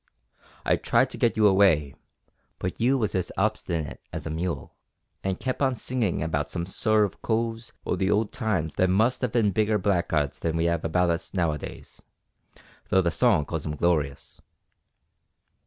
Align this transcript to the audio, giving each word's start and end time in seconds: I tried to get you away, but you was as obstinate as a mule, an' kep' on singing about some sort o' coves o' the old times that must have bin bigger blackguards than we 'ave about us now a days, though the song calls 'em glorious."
I 0.65 0.77
tried 0.77 1.11
to 1.11 1.17
get 1.19 1.37
you 1.37 1.45
away, 1.45 1.93
but 2.57 2.79
you 2.81 2.97
was 2.97 3.13
as 3.13 3.31
obstinate 3.37 4.01
as 4.11 4.25
a 4.25 4.31
mule, 4.31 4.73
an' 5.23 5.35
kep' 5.35 5.61
on 5.61 5.75
singing 5.75 6.23
about 6.23 6.49
some 6.49 6.65
sort 6.65 7.05
o' 7.13 7.17
coves 7.21 7.71
o' 7.85 7.95
the 7.95 8.09
old 8.09 8.31
times 8.31 8.73
that 8.77 8.89
must 8.89 9.21
have 9.21 9.33
bin 9.33 9.51
bigger 9.51 9.77
blackguards 9.77 10.39
than 10.39 10.57
we 10.57 10.67
'ave 10.67 10.87
about 10.87 11.11
us 11.11 11.35
now 11.35 11.51
a 11.51 11.59
days, 11.59 12.01
though 12.89 13.03
the 13.03 13.11
song 13.11 13.45
calls 13.45 13.63
'em 13.63 13.75
glorious." 13.75 14.41